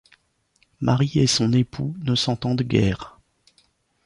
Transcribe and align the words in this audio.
Marie 0.79 1.19
et 1.19 1.27
son 1.27 1.53
époux 1.53 1.95
ne 2.01 2.15
s'entendent 2.15 2.63
guère. 2.63 3.19